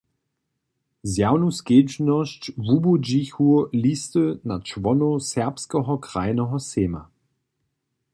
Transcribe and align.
Zjawnu 1.03 1.51
skedźbnosć 1.59 2.41
wubudźichu 2.67 3.49
listy 3.83 4.23
na 4.49 4.55
čłonow 4.67 5.15
Sakskeho 5.31 5.95
krajneho 6.07 6.57
sejma. 6.69 7.03